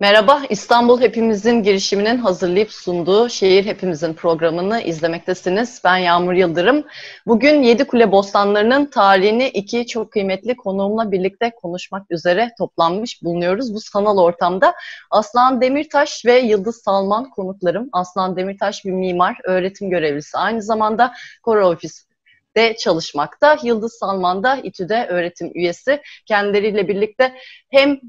[0.00, 5.80] Merhaba, İstanbul Hepimizin girişiminin hazırlayıp sunduğu Şehir Hepimizin programını izlemektesiniz.
[5.84, 6.84] Ben Yağmur Yıldırım.
[7.26, 13.74] Bugün Yedikule Bostanları'nın tarihini iki çok kıymetli konuğumla birlikte konuşmak üzere toplanmış bulunuyoruz.
[13.74, 14.74] Bu sanal ortamda
[15.10, 17.88] Aslan Demirtaş ve Yıldız Salman konuklarım.
[17.92, 20.38] Aslan Demirtaş bir mimar, öğretim görevlisi.
[20.38, 22.06] Aynı zamanda Koro Ofis
[22.56, 23.58] de çalışmakta.
[23.62, 26.02] Yıldız Salman da İTÜ'de öğretim üyesi.
[26.26, 27.34] Kendileriyle birlikte
[27.70, 28.00] hem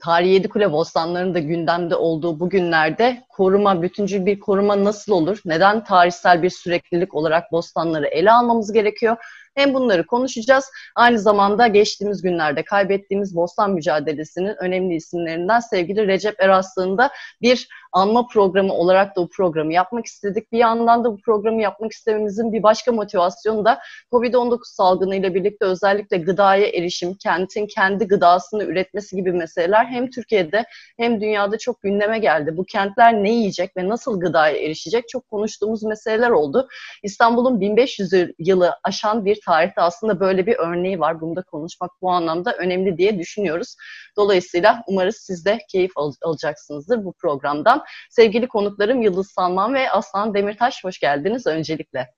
[0.00, 5.40] Tarihi Yedikule Bostanları'nın da gündemde olduğu bu günlerde koruma, bütüncül bir koruma nasıl olur?
[5.44, 9.16] Neden tarihsel bir süreklilik olarak bostanları ele almamız gerekiyor?
[9.56, 10.70] Hem bunları konuşacağız.
[10.94, 17.10] Aynı zamanda geçtiğimiz günlerde kaybettiğimiz Bostan mücadelesinin önemli isimlerinden sevgili Recep Eraslı'nın da
[17.42, 20.52] bir anma programı olarak da bu programı yapmak istedik.
[20.52, 23.78] Bir yandan da bu programı yapmak istememizin bir başka motivasyonu da
[24.12, 30.64] COVID-19 salgını ile birlikte özellikle gıdaya erişim, kentin kendi gıdasını üretmesi gibi meseleler hem Türkiye'de
[30.96, 32.56] hem dünyada çok gündeme geldi.
[32.56, 36.68] Bu kentler ne yiyecek ve nasıl gıdaya erişecek çok konuştuğumuz meseleler oldu.
[37.02, 41.20] İstanbul'un 1500 yılı aşan bir tarihte aslında böyle bir örneği var.
[41.20, 43.76] Bunu da konuşmak bu anlamda önemli diye düşünüyoruz.
[44.16, 47.84] Dolayısıyla umarız siz de keyif al- alacaksınızdır bu programdan.
[48.10, 52.10] Sevgili konuklarım Yıldız Salman ve Aslan Demirtaş hoş geldiniz öncelikle.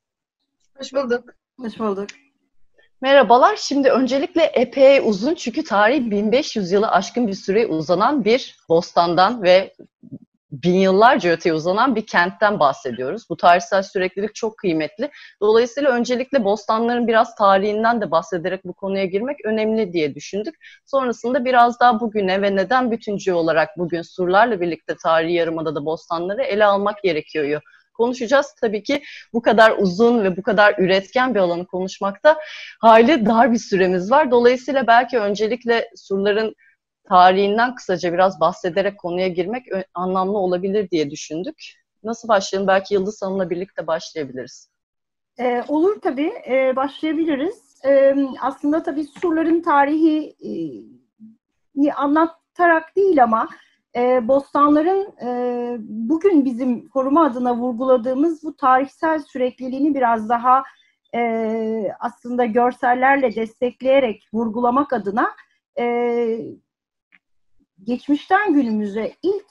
[0.79, 1.25] Hoş bulduk.
[1.61, 2.09] Hoş bulduk.
[3.01, 3.57] Merhabalar.
[3.57, 9.75] Şimdi öncelikle epey uzun çünkü tarih 1500 yılı aşkın bir süre uzanan bir bostandan ve
[10.53, 13.31] bin yıllarca öteye uzanan bir kentten bahsediyoruz.
[13.31, 15.11] Bu tarihsel süreklilik çok kıymetli.
[15.41, 20.55] Dolayısıyla öncelikle bostanların biraz tarihinden de bahsederek bu konuya girmek önemli diye düşündük.
[20.87, 26.65] Sonrasında biraz daha bugüne ve neden bütüncü olarak bugün surlarla birlikte tarihi yarımadada bostanları ele
[26.65, 27.63] almak gerekiyor
[27.99, 28.55] konuşacağız.
[28.61, 29.03] Tabii ki
[29.33, 32.37] bu kadar uzun ve bu kadar üretken bir alanı konuşmakta
[32.81, 34.31] hali dar bir süremiz var.
[34.31, 36.55] Dolayısıyla belki öncelikle surların
[37.09, 41.63] tarihinden kısaca biraz bahsederek konuya girmek anlamlı olabilir diye düşündük.
[42.05, 42.69] Nasıl başlayalım?
[42.69, 44.71] Belki Yıldız Hanım'la birlikte başlayabiliriz.
[45.39, 47.81] Ee, olur tabii, ee, başlayabiliriz.
[47.85, 50.37] Ee, aslında tabii surların tarihi
[51.87, 53.49] e, anlatarak değil ama
[53.97, 60.63] e, bostanların e, bugün bizim koruma adına vurguladığımız bu tarihsel sürekliliğini biraz daha
[61.15, 65.31] e, aslında görsellerle destekleyerek vurgulamak adına
[65.79, 66.39] e,
[67.85, 69.47] geçmişten günümüze ilk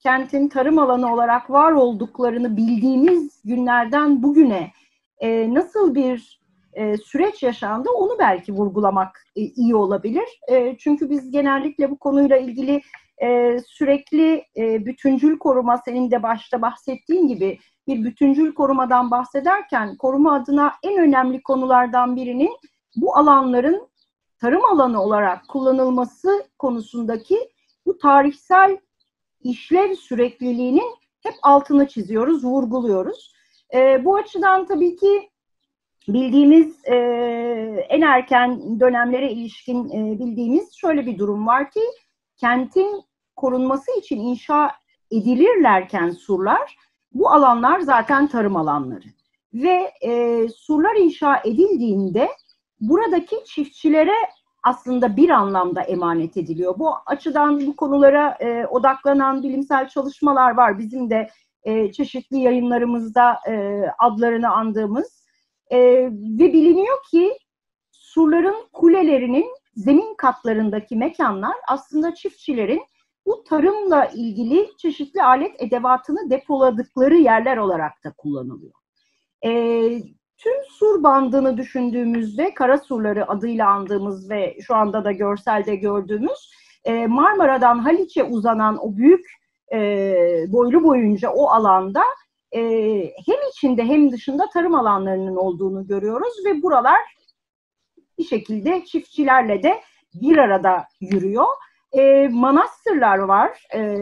[0.00, 4.70] kentin tarım alanı olarak var olduklarını bildiğimiz günlerden bugüne
[5.18, 6.40] e, nasıl bir
[6.72, 10.40] e, süreç yaşandı onu belki vurgulamak e, iyi olabilir.
[10.48, 12.82] E, çünkü biz genellikle bu konuyla ilgili
[13.22, 20.34] e, sürekli e, bütüncül koruma senin de başta bahsettiğin gibi bir bütüncül korumadan bahsederken koruma
[20.34, 22.56] adına en önemli konulardan birinin
[22.96, 23.88] bu alanların
[24.40, 27.50] tarım alanı olarak kullanılması konusundaki
[27.90, 28.78] bu tarihsel
[29.42, 33.32] işlev sürekliliğinin hep altını çiziyoruz, vurguluyoruz.
[33.74, 35.30] E, bu açıdan tabii ki
[36.08, 36.96] bildiğimiz e,
[37.88, 41.80] en erken dönemlere ilişkin e, bildiğimiz şöyle bir durum var ki
[42.36, 43.02] kentin
[43.36, 44.70] korunması için inşa
[45.10, 46.76] edilirlerken surlar
[47.12, 49.08] bu alanlar zaten tarım alanları
[49.54, 52.28] ve e, surlar inşa edildiğinde
[52.80, 54.16] buradaki çiftçilere
[54.62, 56.78] aslında bir anlamda emanet ediliyor.
[56.78, 60.78] Bu açıdan bu konulara e, odaklanan bilimsel çalışmalar var.
[60.78, 61.30] Bizim de
[61.62, 65.24] e, çeşitli yayınlarımızda e, adlarını andığımız
[65.70, 65.78] e,
[66.12, 67.38] ve biliniyor ki
[67.90, 72.82] surların kulelerinin zemin katlarındaki mekanlar aslında çiftçilerin
[73.26, 78.72] bu tarımla ilgili çeşitli alet edevatını depoladıkları yerler olarak da kullanılıyor.
[79.44, 79.50] E,
[80.42, 86.50] tüm sur bandını düşündüğümüzde kara surları adıyla andığımız ve şu anda da görselde gördüğümüz
[86.84, 89.26] e, Marmara'dan Haliç'e uzanan o büyük
[89.72, 89.78] e,
[90.48, 92.02] boylu boyunca o alanda
[92.52, 92.60] e,
[93.26, 97.00] hem içinde hem dışında tarım alanlarının olduğunu görüyoruz ve buralar
[98.18, 99.80] bir şekilde çiftçilerle de
[100.14, 101.46] bir arada yürüyor.
[101.92, 103.96] E, manastırlar var e,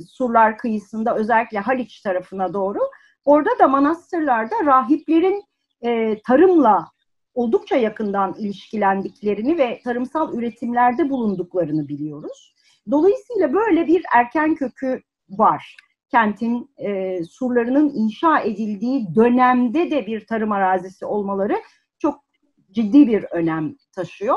[0.00, 2.78] surlar kıyısında özellikle Haliç tarafına doğru.
[3.24, 5.44] Orada da manastırlarda rahiplerin
[5.84, 6.86] e, tarımla
[7.34, 12.54] oldukça yakından ilişkilendiklerini ve tarımsal üretimlerde bulunduklarını biliyoruz.
[12.90, 15.76] Dolayısıyla böyle bir erken kökü var.
[16.10, 21.56] Kentin e, surlarının inşa edildiği dönemde de bir tarım arazisi olmaları
[21.98, 22.24] çok
[22.70, 24.36] ciddi bir önem taşıyor.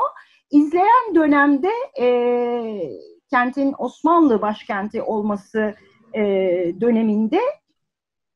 [0.50, 1.70] İzleyen dönemde
[2.00, 2.08] e,
[3.30, 5.74] kentin Osmanlı başkenti olması
[6.14, 6.22] e,
[6.80, 7.40] döneminde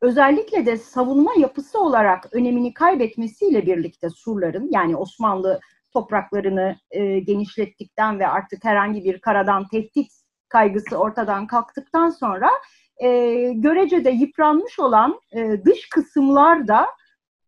[0.02, 5.60] özellikle de savunma yapısı olarak önemini kaybetmesiyle birlikte surların yani Osmanlı
[5.92, 10.12] topraklarını e, genişlettikten ve artık herhangi bir karadan tehdit
[10.48, 12.50] kaygısı ortadan kalktıktan sonra
[12.96, 13.08] e,
[13.52, 16.86] görecede yıpranmış olan e, dış kısımlar da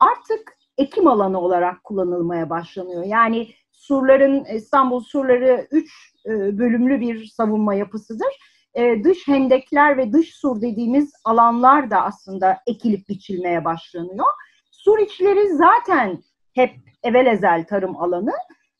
[0.00, 3.04] artık ekim alanı olarak kullanılmaya başlanıyor.
[3.04, 8.53] Yani surların İstanbul surları üç e, bölümlü bir savunma yapısıdır.
[8.74, 14.26] E, dış hendekler ve dış sur dediğimiz alanlar da aslında ekilip biçilmeye başlanıyor.
[14.70, 16.18] Sur içleri zaten
[16.54, 16.70] hep
[17.02, 18.32] evvel tarım alanı.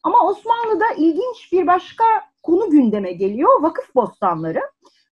[0.02, 2.04] Ama Osmanlı'da ilginç bir başka
[2.42, 3.62] konu gündeme geliyor.
[3.62, 4.60] Vakıf bostanları.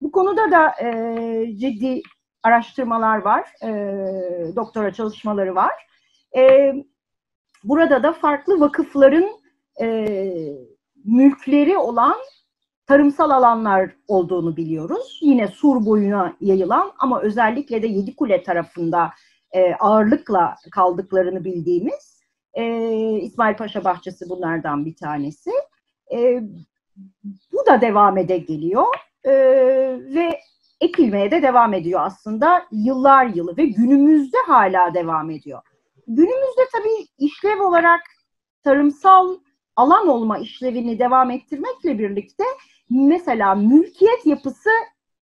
[0.01, 2.01] Bu konuda da e, ciddi
[2.43, 3.49] araştırmalar var.
[3.63, 3.69] E,
[4.55, 5.87] doktora çalışmaları var.
[6.37, 6.73] E,
[7.63, 9.29] burada da farklı vakıfların
[9.81, 10.07] e,
[11.05, 12.17] mülkleri olan
[12.91, 15.19] tarımsal alanlar olduğunu biliyoruz.
[15.21, 19.11] Yine sur boyuna yayılan ama özellikle de Yedikule tarafında
[19.51, 22.21] e, ağırlıkla kaldıklarını bildiğimiz
[22.53, 22.63] e,
[23.19, 25.51] İsmail Paşa Bahçesi bunlardan bir tanesi.
[26.13, 26.41] E,
[27.23, 28.85] bu da devam ede geliyor
[29.23, 29.31] e,
[30.15, 30.39] ve
[30.81, 35.61] ekilmeye de devam ediyor aslında yıllar yılı ve günümüzde hala devam ediyor.
[36.07, 38.01] Günümüzde tabii işlev olarak
[38.63, 39.37] tarımsal
[39.75, 42.43] alan olma işlevini devam ettirmekle birlikte
[42.91, 44.69] mesela mülkiyet yapısı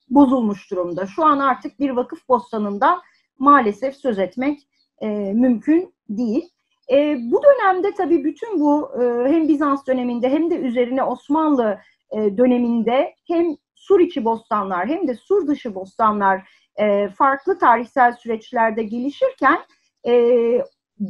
[0.10, 1.06] bozulmuş durumda.
[1.06, 3.02] Şu an artık bir vakıf bostanından
[3.40, 4.60] maalesef söz etmek
[5.02, 6.50] e, mümkün değil.
[6.92, 11.80] E, bu dönemde tabii bütün bu e, hem Bizans döneminde hem de üzerine Osmanlı
[12.12, 18.84] e, döneminde hem sur içi bostanlar hem de sur dışı bostanlar e, farklı tarihsel süreçlerde
[18.84, 19.60] gelişirken
[20.08, 20.14] e,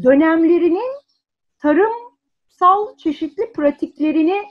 [0.04, 0.92] dönemlerinin
[1.62, 4.44] tarımsal çeşitli pratiklerini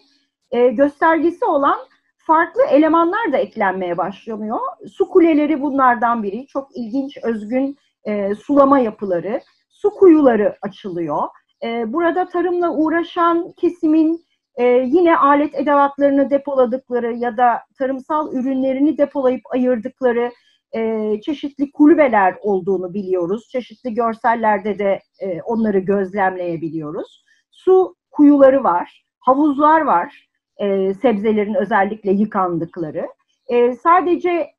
[0.51, 1.79] e, göstergesi olan
[2.27, 4.59] farklı elemanlar da eklenmeye başlanıyor.
[4.93, 6.47] Su kuleleri bunlardan biri.
[6.47, 9.41] Çok ilginç, özgün e, sulama yapıları.
[9.69, 11.23] Su kuyuları açılıyor.
[11.63, 14.27] E, burada tarımla uğraşan kesimin
[14.57, 20.33] e, yine alet edevatlarını depoladıkları ya da tarımsal ürünlerini depolayıp ayırdıkları
[20.73, 23.49] e, çeşitli kulübeler olduğunu biliyoruz.
[23.53, 27.25] Çeşitli görsellerde de e, onları gözlemleyebiliyoruz.
[27.51, 30.26] Su kuyuları var, havuzlar var,
[30.59, 33.09] e, sebzelerin özellikle yıkandıkları.
[33.49, 34.51] E, sadece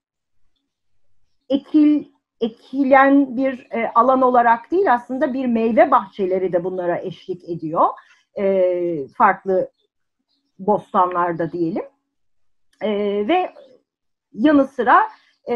[1.49, 2.05] ekil
[2.41, 7.87] ekilen bir e, alan olarak değil aslında bir meyve bahçeleri de bunlara eşlik ediyor.
[8.37, 9.71] E, farklı
[10.59, 11.83] bostanlarda diyelim.
[12.81, 12.89] E,
[13.27, 13.53] ve
[14.33, 15.03] yanı sıra
[15.49, 15.55] e,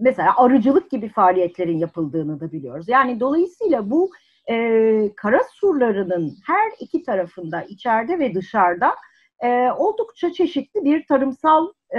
[0.00, 2.88] mesela arıcılık gibi faaliyetlerin yapıldığını da biliyoruz.
[2.88, 4.10] Yani dolayısıyla bu
[4.50, 8.94] e, kara surlarının her iki tarafında içeride ve dışarıda
[9.42, 11.98] e, oldukça çeşitli bir tarımsal e,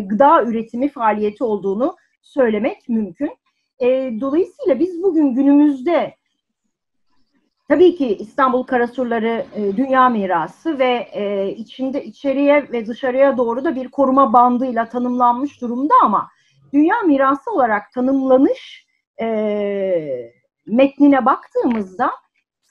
[0.00, 3.30] gıda üretimi faaliyeti olduğunu söylemek mümkün.
[3.80, 3.86] E,
[4.20, 6.14] dolayısıyla biz bugün günümüzde
[7.68, 13.74] tabii ki İstanbul Karasurları e, dünya mirası ve e, içinde içeriye ve dışarıya doğru da
[13.74, 16.28] bir koruma bandıyla tanımlanmış durumda ama
[16.72, 18.86] dünya mirası olarak tanımlanış
[19.20, 20.32] e,
[20.66, 22.10] metnine baktığımızda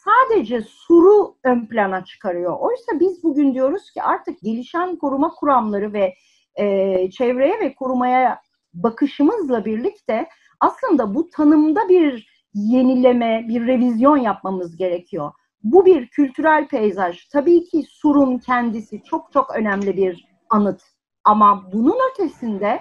[0.04, 2.58] sadece suru ön plana çıkarıyor.
[2.60, 6.16] Oysa biz bugün diyoruz ki artık gelişen koruma kuramları ve
[6.56, 8.42] e, çevreye ve korumaya
[8.74, 10.28] bakışımızla birlikte
[10.60, 15.32] aslında bu tanımda bir yenileme, bir revizyon yapmamız gerekiyor.
[15.64, 17.28] Bu bir kültürel peyzaj.
[17.28, 20.82] Tabii ki surun kendisi çok çok önemli bir anıt.
[21.24, 22.80] Ama bunun ötesinde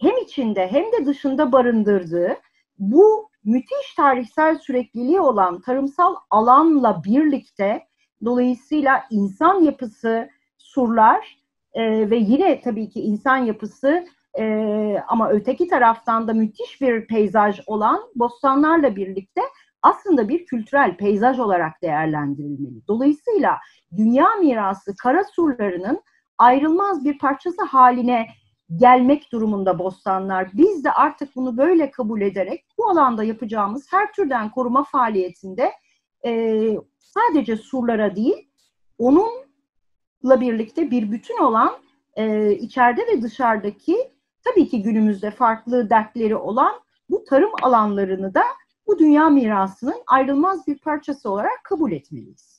[0.00, 2.36] hem içinde hem de dışında barındırdığı
[2.78, 7.86] bu müthiş tarihsel sürekliliği olan tarımsal alanla birlikte
[8.24, 10.28] dolayısıyla insan yapısı,
[10.58, 11.38] surlar
[11.72, 14.06] e, ve yine tabii ki insan yapısı
[14.38, 14.44] e,
[15.08, 19.40] ama öteki taraftan da müthiş bir peyzaj olan bostanlarla birlikte
[19.82, 22.86] aslında bir kültürel peyzaj olarak değerlendirilmeli.
[22.88, 23.58] Dolayısıyla
[23.96, 26.02] dünya mirası kara surlarının
[26.38, 28.26] ayrılmaz bir parçası haline
[28.76, 30.48] gelmek durumunda bostanlar.
[30.52, 35.72] Biz de artık bunu böyle kabul ederek bu alanda yapacağımız her türden koruma faaliyetinde
[36.26, 38.50] e, sadece surlara değil,
[38.98, 41.72] onunla birlikte bir bütün olan
[42.16, 43.96] e, içeride ve dışarıdaki
[44.44, 46.80] tabii ki günümüzde farklı dertleri olan
[47.10, 48.42] bu tarım alanlarını da
[48.86, 52.57] bu dünya mirasının ayrılmaz bir parçası olarak kabul etmeliyiz.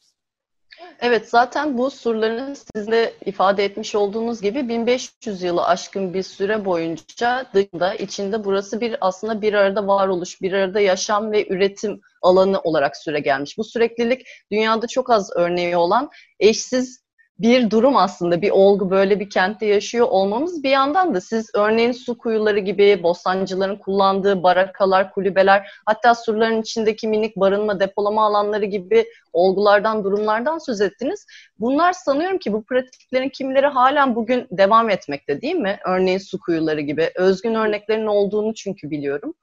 [1.02, 6.66] Evet zaten bu surların sizin de ifade etmiş olduğunuz gibi 1500 yılı aşkın bir süre
[6.66, 12.60] boyunca dışında içinde burası bir aslında bir arada varoluş, bir arada yaşam ve üretim alanı
[12.60, 13.58] olarak süre gelmiş.
[13.58, 16.10] Bu süreklilik dünyada çok az örneği olan
[16.40, 17.09] eşsiz
[17.40, 20.64] bir durum aslında, bir olgu böyle bir kentte yaşıyor olmamız.
[20.64, 27.08] Bir yandan da siz örneğin su kuyuları gibi, bostancıların kullandığı barakalar, kulübeler, hatta surların içindeki
[27.08, 31.26] minik barınma, depolama alanları gibi olgulardan, durumlardan söz ettiniz.
[31.60, 35.80] Bunlar sanıyorum ki bu pratiklerin kimileri halen bugün devam etmekte değil mi?
[35.86, 37.10] Örneğin su kuyuları gibi.
[37.16, 39.34] Özgün örneklerin olduğunu çünkü biliyorum.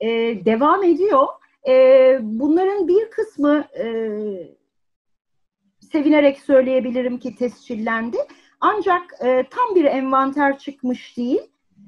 [0.00, 0.08] Ee,
[0.44, 1.26] devam ediyor.
[1.68, 3.84] Ee, bunların bir kısmı e,
[5.94, 8.16] sevinerek söyleyebilirim ki tescillendi.
[8.60, 11.40] Ancak e, tam bir envanter çıkmış değil.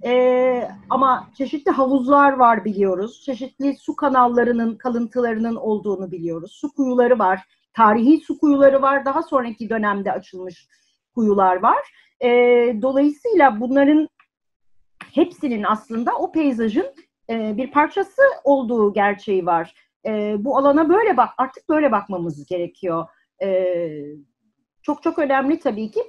[0.04, 3.22] E, ama çeşitli havuzlar var biliyoruz.
[3.24, 6.52] Çeşitli su kanallarının kalıntılarının olduğunu biliyoruz.
[6.52, 7.40] Su kuyuları var.
[7.72, 9.04] Tarihi su kuyuları var.
[9.04, 10.68] Daha sonraki dönemde açılmış
[11.14, 11.78] kuyular var.
[12.20, 12.28] E,
[12.82, 14.08] dolayısıyla bunların
[15.12, 16.86] hepsinin aslında o peyzajın
[17.30, 19.74] e, bir parçası olduğu gerçeği var.
[20.06, 23.06] E, bu alana böyle bak artık böyle bakmamız gerekiyor
[23.42, 23.78] e,
[24.82, 26.00] çok çok önemli tabii ki.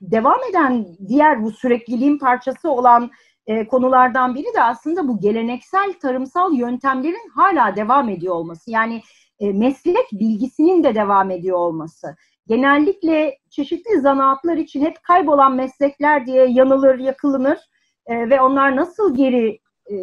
[0.00, 3.10] Devam eden diğer bu sürekliliğin parçası olan
[3.46, 8.70] e, konulardan biri de aslında bu geleneksel tarımsal yöntemlerin hala devam ediyor olması.
[8.70, 9.02] Yani
[9.40, 12.16] e, meslek bilgisinin de devam ediyor olması.
[12.46, 17.58] Genellikle çeşitli zanaatlar için hep kaybolan meslekler diye yanılır, yakılınır
[18.06, 19.58] e, ve onlar nasıl geri
[19.90, 19.96] e,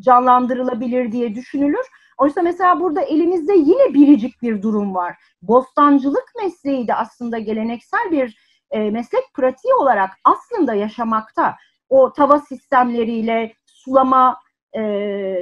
[0.00, 1.86] canlandırılabilir diye düşünülür.
[2.18, 5.16] Oysa mesela burada elimizde yine biricik bir durum var.
[5.42, 8.38] Bostancılık mesleği de aslında geleneksel bir
[8.70, 11.56] e, meslek pratiği olarak aslında yaşamakta.
[11.88, 14.36] O tava sistemleriyle, sulama
[14.72, 14.80] e,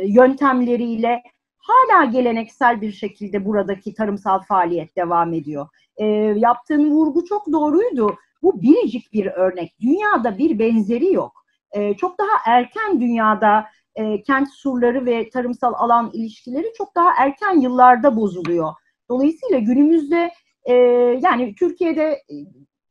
[0.06, 1.22] yöntemleriyle
[1.58, 5.68] hala geleneksel bir şekilde buradaki tarımsal faaliyet devam ediyor.
[5.96, 6.04] E,
[6.36, 8.16] yaptığın vurgu çok doğruydu.
[8.42, 9.80] Bu biricik bir örnek.
[9.80, 11.32] Dünyada bir benzeri yok.
[11.72, 17.60] E, çok daha erken dünyada e, kent surları ve tarımsal alan ilişkileri çok daha erken
[17.60, 18.72] yıllarda bozuluyor.
[19.08, 20.30] Dolayısıyla günümüzde
[20.64, 20.74] e,
[21.22, 22.34] yani Türkiye'de e,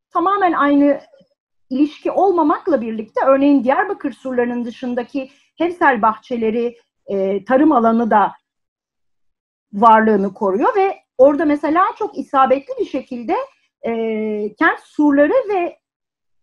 [0.10, 1.00] tamamen aynı
[1.70, 8.32] ilişki olmamakla birlikte örneğin Diyarbakır surlarının dışındaki Hevsel bahçeleri e, tarım alanı da
[9.74, 13.36] varlığını koruyor ve orada mesela çok isabetli bir şekilde
[13.82, 13.92] e,
[14.56, 15.78] kent surları ve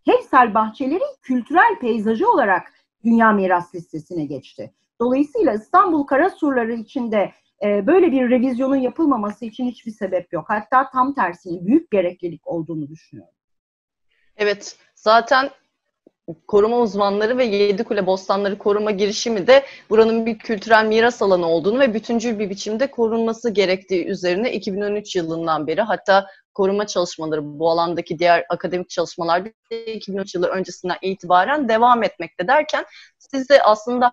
[0.04, 2.73] Hevsel bahçeleri kültürel peyzajı olarak
[3.05, 4.73] Dünya Miras Listesi'ne geçti.
[5.01, 7.33] Dolayısıyla İstanbul Karasurları içinde
[7.65, 10.45] e, böyle bir revizyonun yapılmaması için hiçbir sebep yok.
[10.49, 13.35] Hatta tam tersine büyük gereklilik olduğunu düşünüyorum.
[14.37, 15.51] Evet, zaten
[16.49, 21.95] koruma uzmanları ve Yedikule Bostanları koruma girişimi de buranın bir kültürel miras alanı olduğunu ve
[21.95, 28.45] bütüncül bir biçimde korunması gerektiği üzerine 2013 yılından beri hatta koruma çalışmaları bu alandaki diğer
[28.49, 29.43] akademik çalışmalar
[29.87, 32.85] 2003 yılı öncesinden itibaren devam etmekte derken
[33.19, 34.13] siz de aslında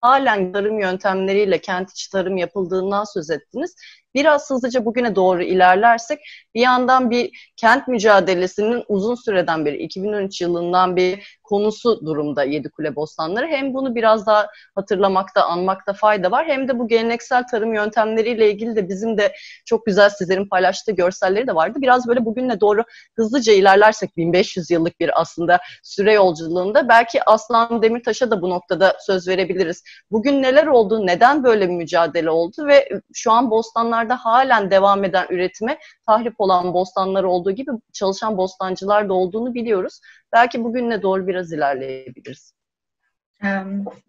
[0.00, 3.74] halen tarım yöntemleriyle kent içi tarım yapıldığından söz ettiniz.
[4.16, 6.18] Biraz hızlıca bugüne doğru ilerlersek
[6.54, 13.46] bir yandan bir kent mücadelesinin uzun süreden beri 2013 yılından bir konusu durumda Yedikule Bostanları.
[13.46, 16.46] Hem bunu biraz daha hatırlamakta, anmakta fayda var.
[16.46, 19.32] Hem de bu geleneksel tarım yöntemleriyle ilgili de bizim de
[19.64, 21.78] çok güzel sizlerin paylaştığı görselleri de vardı.
[21.82, 22.84] Biraz böyle bugüne doğru
[23.16, 29.28] hızlıca ilerlersek 1500 yıllık bir aslında süre yolculuğunda belki Aslan Demirtaş'a da bu noktada söz
[29.28, 29.82] verebiliriz.
[30.10, 35.26] Bugün neler oldu, neden böyle bir mücadele oldu ve şu an bostanlarda halen devam eden
[35.30, 40.00] üretime tahrip olan bostanlar olduğu gibi çalışan bostancılar da olduğunu biliyoruz.
[40.32, 42.54] Belki bugünle doğru biraz ilerleyebiliriz.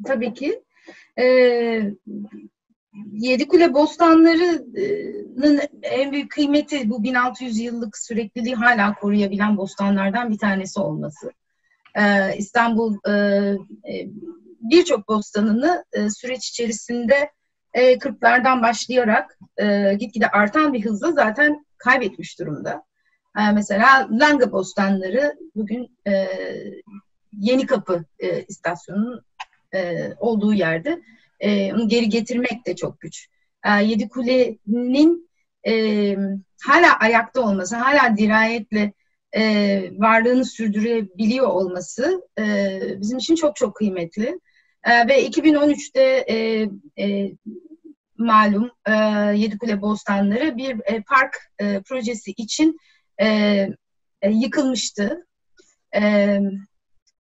[0.05, 0.63] Tabii ki.
[1.19, 1.91] Ee,
[3.11, 11.31] Yedikule bostanlarının en büyük kıymeti bu 1600 yıllık sürekliliği hala koruyabilen bostanlardan bir tanesi olması.
[11.95, 13.11] Ee, İstanbul e,
[13.91, 14.07] e
[14.69, 17.31] birçok bostanını e, süreç içerisinde
[17.73, 22.83] e, 40'lardan başlayarak e, gitgide artan bir hızla zaten kaybetmiş durumda.
[23.37, 26.27] E, mesela Langa bostanları bugün e,
[27.39, 29.21] Yeni Kapı e, istasyonunun
[29.73, 31.01] e, olduğu yerde
[31.39, 33.27] e, onu geri getirmek de çok güç.
[33.65, 35.29] E, Yedi Kule'nin
[35.67, 36.15] e,
[36.63, 38.93] hala ayakta olması, hala dirayetle
[39.35, 39.41] e,
[39.97, 44.39] varlığını sürdürebiliyor olması e, bizim için çok çok kıymetli.
[44.87, 46.69] E, ve 2013'te e,
[47.03, 47.31] e,
[48.17, 48.93] malum e,
[49.35, 52.77] Yedikule Bostanları bir e, park e, projesi için
[53.21, 53.27] e,
[54.21, 55.27] e, yıkılmıştı.
[55.95, 56.01] E,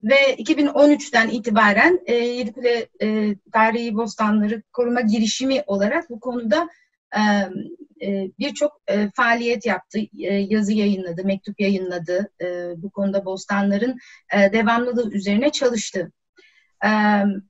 [0.03, 6.69] ve 2013'ten itibaren e, Yedikule e, Tarihi Bostanları Koruma Girişimi olarak bu konuda
[7.15, 7.21] e,
[8.07, 9.99] e, birçok e, faaliyet yaptı.
[10.19, 12.31] E, yazı yayınladı, mektup yayınladı.
[12.41, 13.97] E, bu konuda bostanların
[14.33, 16.11] e, devamlılığı üzerine çalıştı.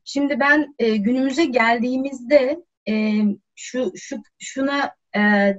[0.04, 2.64] Şimdi ben günümüze geldiğimizde
[3.56, 4.96] şu, şu şuna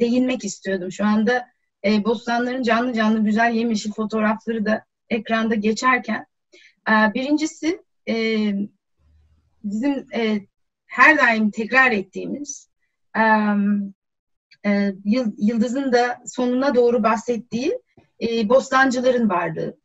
[0.00, 0.92] değinmek istiyordum.
[0.92, 1.46] Şu anda
[1.86, 6.26] bostanların canlı canlı güzel yemyeşil fotoğrafları da ekranda geçerken
[6.88, 7.82] birincisi
[9.64, 10.06] bizim
[10.86, 12.70] her daim tekrar ettiğimiz
[15.38, 17.80] Yıldız'ın da sonuna doğru bahsettiği
[18.44, 19.76] bostancıların varlığı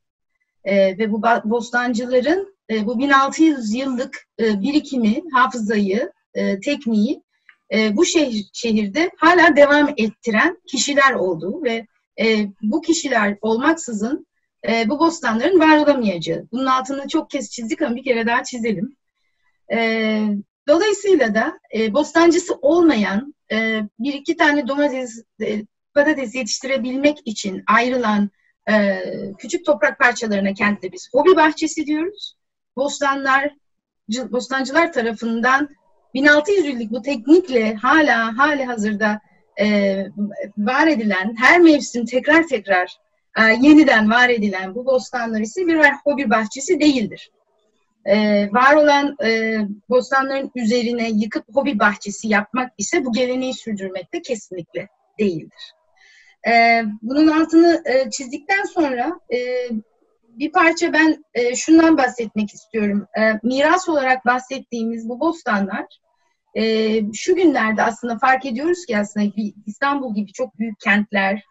[0.66, 7.24] ve bu bostancıların e, bu 1600 yıllık e, birikimi, hafızayı, e, tekniği
[7.74, 11.88] e, bu şehir, şehirde hala devam ettiren kişiler olduğu ve
[12.20, 14.28] e, bu kişiler olmaksızın
[14.68, 16.48] e, bu bostanların var olamayacağı.
[16.52, 18.96] Bunun altını çok kez çizdik ama bir kere daha çizelim.
[19.72, 20.20] E,
[20.68, 25.62] dolayısıyla da e, bostancısı olmayan e, bir iki tane domates, e,
[25.94, 28.30] patates yetiştirebilmek için ayrılan
[28.70, 29.02] e,
[29.38, 32.36] küçük toprak parçalarına kentte biz hobi bahçesi diyoruz.
[32.76, 33.50] Bostanlar,
[34.32, 35.70] bostancılar tarafından
[36.14, 39.22] 1600 yıllık bu teknikle hala hali hazırda
[39.60, 39.98] e,
[40.58, 42.98] var edilen, her mevsim tekrar tekrar
[43.38, 47.32] e, yeniden var edilen bu bostanlar ise bir hobi bahçesi değildir.
[48.06, 54.88] E, var olan e, bostanların üzerine yıkıp hobi bahçesi yapmak ise bu geleneği sürdürmekte kesinlikle
[55.20, 55.74] değildir.
[56.48, 59.70] E, bunun altını e, çizdikten sonra e,
[60.40, 63.08] bir parça ben e, şundan bahsetmek istiyorum.
[63.20, 65.86] E, miras olarak bahsettiğimiz bu bostanlar
[66.56, 69.32] e, şu günlerde aslında fark ediyoruz ki aslında
[69.66, 71.44] İstanbul gibi çok büyük kentler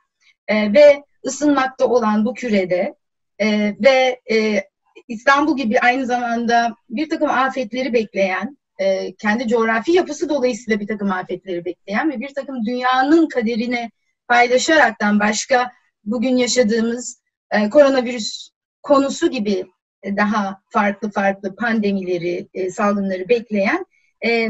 [0.49, 2.95] e, ve ısınmakta olan bu kürede
[3.39, 4.65] e, ve e,
[5.09, 11.13] İstanbul gibi aynı zamanda bir takım afetleri bekleyen, e, kendi coğrafi yapısı dolayısıyla bir takım
[11.13, 13.91] afetleri bekleyen ve bir takım dünyanın kaderine
[14.29, 15.71] paylaşaraktan başka
[16.05, 18.54] bugün yaşadığımız e, koronavirüs
[18.85, 19.67] konusu gibi
[20.05, 23.87] daha farklı farklı pandemileri, e, salgınları bekleyen
[24.27, 24.49] e,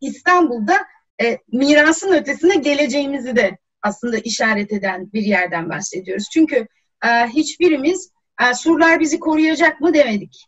[0.00, 0.76] İstanbul'da
[1.22, 6.28] e, mirasın ötesine geleceğimizi de aslında işaret eden bir yerden bahsediyoruz.
[6.32, 6.66] Çünkü
[7.04, 8.10] e, hiçbirimiz
[8.42, 10.46] e, surlar bizi koruyacak mı demedik.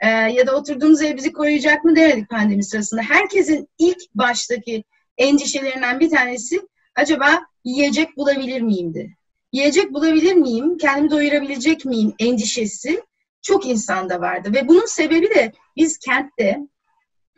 [0.00, 3.02] E, ya da oturduğumuz ev bizi koruyacak mı demedik pandemi sırasında.
[3.02, 4.84] Herkesin ilk baştaki
[5.18, 6.60] endişelerinden bir tanesi
[6.94, 9.16] acaba yiyecek bulabilir miyimdi?
[9.52, 10.78] Yiyecek bulabilir miyim?
[10.78, 12.14] Kendimi doyurabilecek miyim?
[12.18, 13.02] Endişesi
[13.42, 14.54] çok insanda vardı.
[14.54, 16.58] Ve bunun sebebi de biz kentte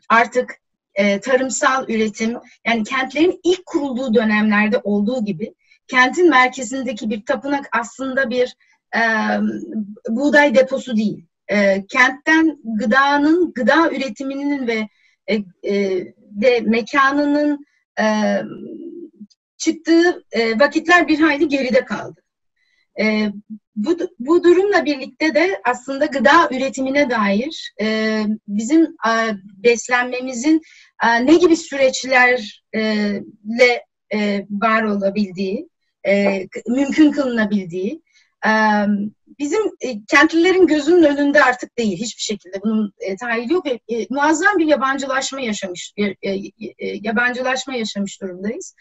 [0.09, 0.55] artık
[0.95, 5.55] e, tarımsal üretim yani kentlerin ilk kurulduğu dönemlerde olduğu gibi
[5.89, 8.57] kentin merkezindeki bir tapınak aslında bir
[8.97, 9.01] e,
[10.09, 11.27] buğday deposu değil.
[11.49, 14.89] E, kentten gıdanın, gıda üretiminin ve
[15.27, 16.05] e, e,
[16.43, 17.67] ve mekanının
[18.01, 18.05] e,
[19.65, 22.21] çıktığı e, vakitler bir hayli geride kaldı.
[23.01, 23.29] E,
[23.77, 29.13] bu, bu durumla birlikte de aslında gıda üretimine dair e, bizim e,
[29.57, 30.63] beslenmemizin
[31.05, 35.69] e, ne gibi süreçlerle e, var olabildiği,
[36.07, 38.03] e, mümkün kılınabildiği,
[38.47, 38.51] e,
[39.43, 44.07] bizim e, kentlilerin gözünün önünde artık değil hiçbir şekilde bunun e, tahayyülü yok ve e,
[44.11, 46.31] muazzam bir yabancılaşma yaşamış, bir, e,
[46.79, 48.75] e, yabancılaşma yaşamış durumdayız.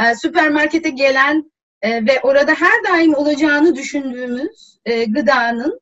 [0.00, 1.52] E, süpermarkete gelen
[1.82, 5.80] e, ve orada her daim olacağını düşündüğümüz e, gıdanın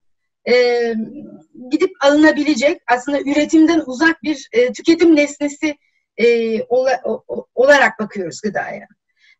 [0.48, 0.54] e,
[1.70, 5.76] gidip alınabilecek aslında üretimden uzak bir e, tüketim nesnesi
[6.16, 8.86] e, ola, o, olarak bakıyoruz gıdaya.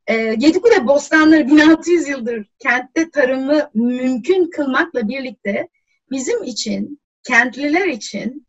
[0.07, 5.69] E, Yedikule bostanları 1600 yıldır kentte tarımı mümkün kılmakla birlikte
[6.11, 8.47] bizim için, kentliler için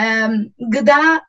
[0.00, 0.04] e,
[0.58, 1.22] gıda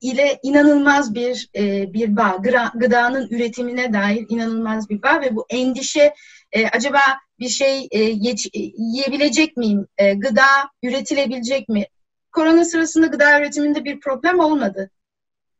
[0.00, 2.36] ile inanılmaz bir e, bir bağ,
[2.74, 6.14] gıdanın üretimine dair inanılmaz bir bağ ve bu endişe
[6.52, 7.00] e, acaba
[7.38, 10.46] bir şey e, yeç, e, yiyebilecek miyim, e, gıda
[10.82, 11.86] üretilebilecek mi?
[12.32, 14.90] Korona sırasında gıda üretiminde bir problem olmadı.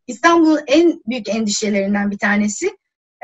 [0.07, 2.77] İstanbul'un en büyük endişelerinden bir tanesi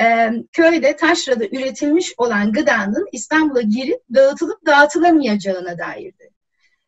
[0.02, 6.30] e, köyde taşrada üretilmiş olan gıdanın İstanbul'a girip dağıtılıp dağıtılamayacağına dairdi.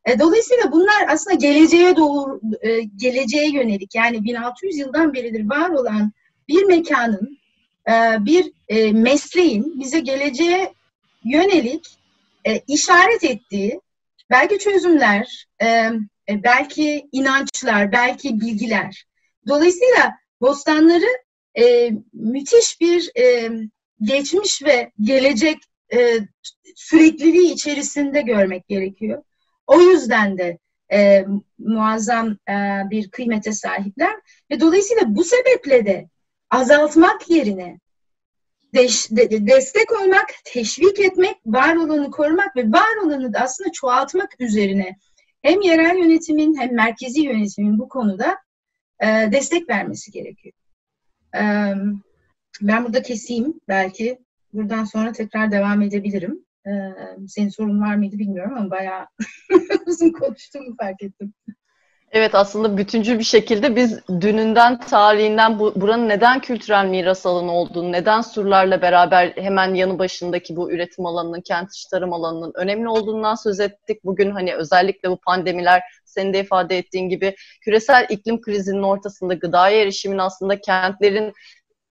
[0.05, 6.12] E, dolayısıyla bunlar aslında geleceğe doğru, e, geleceğe yönelik yani 1600 yıldan beridir var olan
[6.48, 7.38] bir mekanın,
[7.88, 8.53] e, bir
[8.92, 10.72] mesleğin bize geleceğe
[11.24, 11.98] yönelik
[12.68, 13.81] işaret ettiği
[14.31, 15.46] belki çözümler,
[16.29, 19.05] belki inançlar, belki bilgiler.
[19.48, 21.23] Dolayısıyla bostanları
[21.58, 23.50] e, müthiş bir e,
[24.00, 25.58] geçmiş ve gelecek
[25.94, 26.18] e,
[26.76, 29.22] sürekliliği içerisinde görmek gerekiyor.
[29.66, 30.58] O yüzden de
[30.92, 31.24] e,
[31.58, 34.14] muazzam e, bir kıymete sahipler
[34.50, 36.08] ve dolayısıyla bu sebeple de
[36.50, 37.78] azaltmak yerine
[38.74, 44.40] deş, de, destek olmak, teşvik etmek, var olanı korumak ve var olanı da aslında çoğaltmak
[44.40, 44.96] üzerine
[45.42, 48.36] hem yerel yönetimin hem merkezi yönetimin bu konuda
[49.00, 50.54] e, destek vermesi gerekiyor.
[52.62, 54.18] Ben burada keseyim belki
[54.53, 56.44] buradan sonra tekrar devam edebilirim.
[57.29, 59.07] Senin sorun var mıydı bilmiyorum ama bayağı
[59.87, 61.35] uzun konuştuğumu fark ettim.
[62.14, 67.92] Evet aslında bütüncül bir şekilde biz dününden, tarihinden bu, buranın neden kültürel miras alanı olduğunu,
[67.92, 73.35] neden surlarla beraber hemen yanı başındaki bu üretim alanının, kent içi tarım alanının önemli olduğundan
[73.35, 74.05] söz ettik.
[74.05, 79.83] Bugün hani özellikle bu pandemiler senin de ifade ettiğin gibi küresel iklim krizinin ortasında gıdaya
[79.83, 81.33] erişimin aslında kentlerin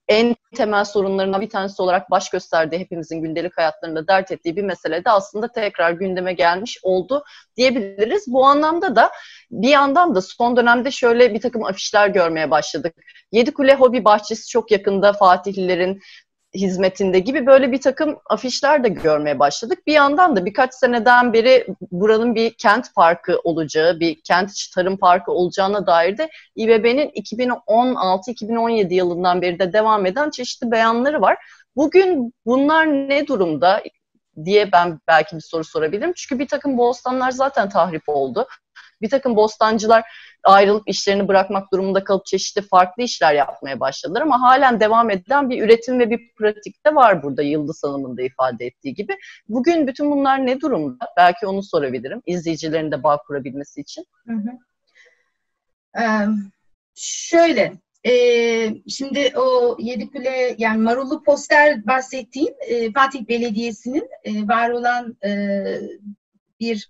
[0.08, 5.06] en temel sorunlarından bir tanesi olarak baş gösterdiği hepimizin gündelik hayatlarında dert ettiği bir mesele
[5.06, 7.24] de aslında tekrar gündeme gelmiş oldu
[7.58, 8.24] diyebiliriz.
[8.28, 9.12] Bu anlamda da
[9.52, 12.96] bir yandan da son dönemde şöyle bir takım afişler görmeye başladık.
[13.32, 16.02] Yedikule Hobi Bahçesi çok yakında Fatihlilerin
[16.54, 19.88] hizmetinde gibi böyle bir takım afişler de görmeye başladık.
[19.88, 25.32] Bir yandan da birkaç seneden beri buranın bir kent parkı olacağı, bir kent tarım parkı
[25.32, 31.38] olacağına dair de İBB'nin 2016-2017 yılından beri de devam eden çeşitli beyanları var.
[31.76, 33.84] Bugün bunlar ne durumda
[34.46, 36.14] diye ben belki bir soru sorabilirim.
[36.16, 38.48] Çünkü bir takım bostanlar zaten tahrip oldu.
[39.04, 40.04] Bir takım bostancılar
[40.44, 45.64] ayrılıp işlerini bırakmak durumunda kalıp çeşitli farklı işler yapmaya başladılar ama halen devam eden bir
[45.64, 49.18] üretim ve bir pratik de var burada Yıldız Hanım'ın da ifade ettiği gibi.
[49.50, 51.08] Bugün bütün bunlar ne durumda?
[51.18, 54.06] Belki onu sorabilirim izleyicilerin de bağ kurabilmesi için.
[54.28, 54.50] Hı hı.
[56.02, 56.28] Ee,
[56.96, 57.74] şöyle,
[58.06, 58.14] e,
[58.90, 65.30] şimdi o Yedikule yani Marullu poster bahsettiğim e, Fatih Belediyesi'nin e, var olan e,
[66.60, 66.90] bir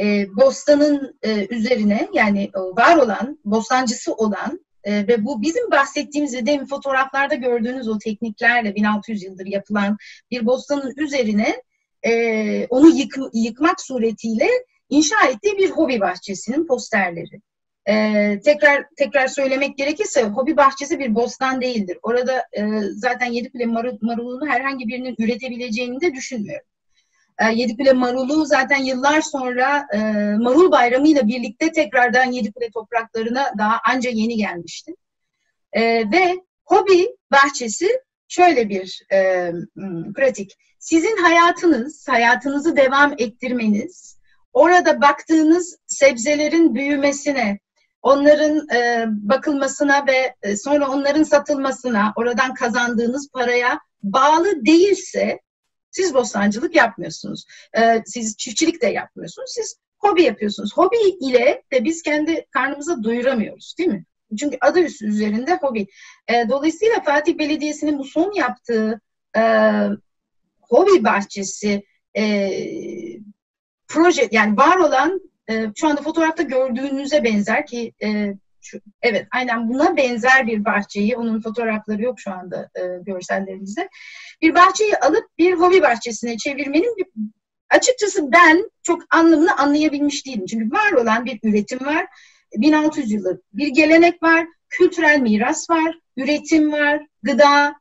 [0.00, 6.46] e, bostanın e, üzerine yani var olan, bostancısı olan e, ve bu bizim bahsettiğimiz ve
[6.46, 9.96] demin fotoğraflarda gördüğünüz o tekniklerle 1600 yıldır yapılan
[10.30, 11.62] bir bostanın üzerine
[12.02, 14.48] e, onu yık, yıkmak suretiyle
[14.88, 17.40] inşa ettiği bir hobi bahçesinin posterleri.
[17.88, 21.98] Ee, tekrar tekrar söylemek gerekirse hobi bahçesi bir bostan değildir.
[22.02, 26.66] Orada e, zaten Yedikule marul, marulunu herhangi birinin üretebileceğini de düşünmüyorum.
[27.40, 29.98] E, Yedikule marulu zaten yıllar sonra e,
[30.38, 34.94] Marul Bayramı ile birlikte tekrardan Yedikule topraklarına daha anca yeni gelmişti.
[35.72, 39.52] E, ve hobi bahçesi şöyle bir e,
[40.16, 40.56] pratik.
[40.78, 44.18] Sizin hayatınız, hayatınızı devam ettirmeniz,
[44.52, 47.58] orada baktığınız sebzelerin büyümesine,
[48.02, 55.40] onların e, bakılmasına ve e, sonra onların satılmasına, oradan kazandığınız paraya bağlı değilse
[55.90, 57.44] siz bostancılık yapmıyorsunuz.
[57.78, 59.50] E, siz çiftçilik de yapmıyorsunuz.
[59.54, 60.76] Siz hobi yapıyorsunuz.
[60.76, 64.04] Hobi ile de biz kendi karnımıza doyuramıyoruz değil mi?
[64.38, 65.86] Çünkü adı üstü üzerinde hobi.
[66.28, 69.00] E, dolayısıyla Fatih Belediyesi'nin bu son yaptığı
[69.36, 69.42] e,
[70.60, 71.84] hobi bahçesi
[72.16, 72.50] e,
[73.88, 79.68] proje yani var olan e, şu anda fotoğrafta gördüğünüze benzer ki e, şu, evet aynen
[79.68, 83.88] buna benzer bir bahçeyi, onun fotoğrafları yok şu anda e, görsellerimizde.
[84.42, 87.06] Bir bahçeyi alıp bir hobi bahçesine çevirmenin bir,
[87.70, 90.46] açıkçası ben çok anlamını anlayabilmiş değilim.
[90.46, 92.06] Çünkü var olan bir üretim var.
[92.56, 97.74] 1600 yıllık bir gelenek var, kültürel miras var, üretim var, gıda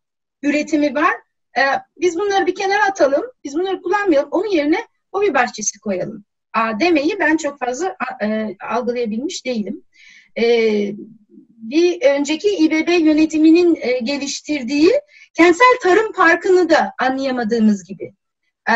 [0.43, 1.13] üretimi var.
[1.57, 1.61] Ee,
[1.97, 6.25] biz bunları bir kenara atalım, biz bunları kullanmayalım, onun yerine hobi bahçesi koyalım.
[6.53, 9.83] Aa, demeyi ben çok fazla e, algılayabilmiş değilim
[11.61, 14.91] bir önceki İBB yönetiminin e, geliştirdiği
[15.33, 18.13] kentsel tarım parkını da anlayamadığımız gibi.
[18.69, 18.75] E,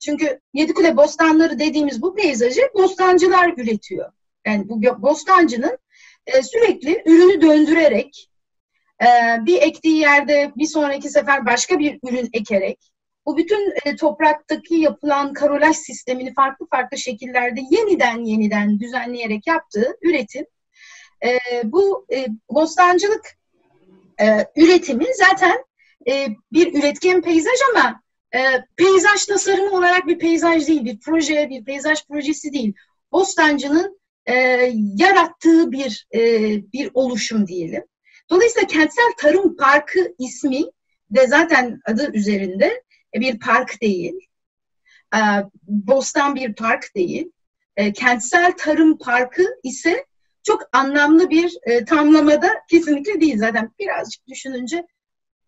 [0.00, 4.12] çünkü Yedikule Bostanları dediğimiz bu peyzajı bostancılar üretiyor.
[4.46, 5.78] Yani bu bostancının
[6.26, 8.30] e, sürekli ürünü döndürerek
[9.02, 9.06] e,
[9.46, 12.92] bir ektiği yerde bir sonraki sefer başka bir ürün ekerek
[13.26, 20.46] bu bütün topraktaki yapılan karolaj sistemini farklı farklı şekillerde yeniden yeniden düzenleyerek yaptığı üretim
[21.24, 23.26] e, bu e, bostancılık
[24.20, 25.64] e, üretimi zaten
[26.08, 28.02] e, bir üretken peyzaj ama
[28.34, 28.40] e,
[28.76, 32.74] peyzaj tasarımı olarak bir peyzaj değil, bir proje, bir peyzaj projesi değil.
[33.12, 34.34] Bostancının e,
[34.96, 36.20] yarattığı bir e,
[36.72, 37.84] bir oluşum diyelim.
[38.30, 40.62] Dolayısıyla kentsel tarım parkı ismi
[41.10, 42.82] de zaten adı üzerinde
[43.14, 44.14] bir park değil.
[45.14, 45.20] E,
[45.62, 47.30] bostan bir park değil.
[47.76, 50.06] E, kentsel tarım parkı ise
[50.42, 53.70] çok anlamlı bir e, tamlamada kesinlikle değil zaten.
[53.78, 54.86] Birazcık düşününce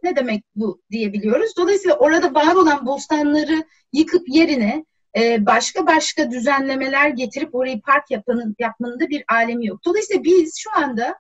[0.03, 1.57] ne demek bu diyebiliyoruz.
[1.57, 4.85] Dolayısıyla orada var olan bostanları yıkıp yerine
[5.17, 9.85] e, başka başka düzenlemeler getirip orayı park yapmanın, yapmanın da bir alemi yok.
[9.85, 11.15] Dolayısıyla biz şu anda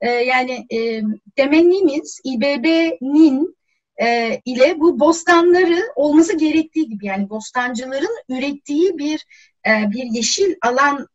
[0.00, 1.02] e, yani e,
[1.36, 3.56] temennimiz İBB'nin
[4.02, 9.26] e, ile bu bostanları olması gerektiği gibi yani bostancıların ürettiği bir
[9.66, 11.08] e, bir yeşil alan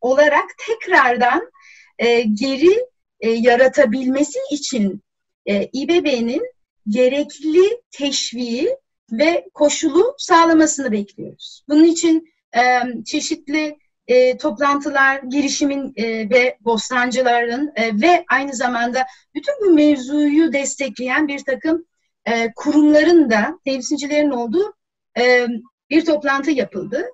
[0.00, 1.50] olarak tekrardan
[1.98, 2.86] e, geri
[3.20, 5.02] e, yaratabilmesi için
[5.46, 6.42] e, İBB'nin
[6.88, 8.76] gerekli teşviği
[9.12, 11.64] ve koşulu sağlamasını bekliyoruz.
[11.68, 19.54] Bunun için e, çeşitli e, toplantılar, girişimin e, ve bostancıların e, ve aynı zamanda bütün
[19.60, 21.86] bu mevzuyu destekleyen bir takım
[22.26, 24.74] e, kurumların da temsilcilerin olduğu
[25.18, 25.46] e,
[25.90, 27.06] bir toplantı yapıldı.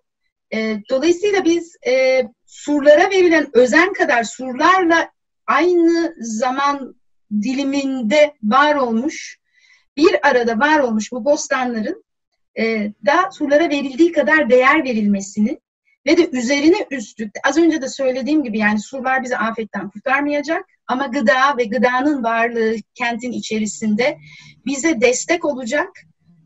[0.55, 2.23] E, dolayısıyla biz e,
[2.55, 5.11] surlara verilen özen kadar surlarla
[5.47, 6.97] aynı zaman
[7.33, 9.39] diliminde var olmuş,
[9.97, 12.05] bir arada var olmuş bu bostanların
[12.59, 15.61] e, da surlara verildiği kadar değer verilmesini
[16.07, 21.07] ve de üzerine üstlük az önce de söylediğim gibi yani surlar bizi afetten kurtarmayacak ama
[21.07, 24.19] gıda ve gıdanın varlığı kentin içerisinde
[24.67, 25.89] bize destek olacak.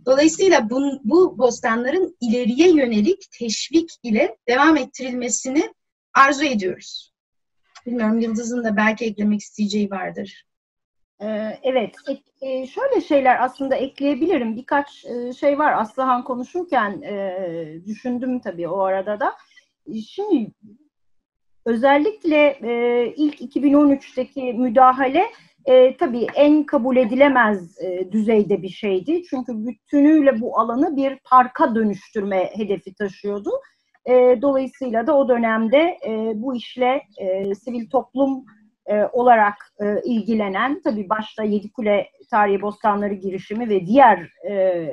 [0.07, 5.73] Dolayısıyla bu, bu bostanların ileriye yönelik teşvik ile devam ettirilmesini
[6.18, 7.12] arzu ediyoruz.
[7.87, 10.48] Bilmiyorum Yıldız'ın da belki eklemek isteyeceği vardır.
[11.22, 11.96] Ee, evet,
[12.40, 14.57] e, şöyle şeyler aslında ekleyebilirim.
[14.57, 19.35] Birkaç e, şey var Aslıhan konuşurken e, düşündüm tabii o arada da.
[20.07, 20.50] Şimdi
[21.66, 22.59] özellikle
[23.16, 25.24] ilk 2013'teki müdahale
[25.98, 27.78] tabii en kabul edilemez
[28.12, 29.22] düzeyde bir şeydi.
[29.31, 33.50] Çünkü bütünüyle bu alanı bir parka dönüştürme hedefi taşıyordu.
[34.42, 35.99] Dolayısıyla da o dönemde
[36.35, 37.03] bu işle
[37.55, 38.44] sivil toplum
[38.88, 44.88] e, olarak e, ilgilenen tabii başta Yedikule Tarihi Bostanları girişimi ve diğer e,